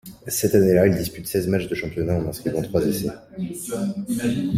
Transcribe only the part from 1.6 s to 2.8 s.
de championnat en inscrivant